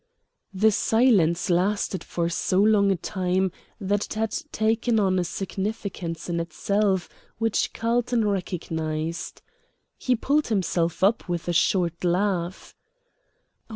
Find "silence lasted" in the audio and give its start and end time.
0.71-2.03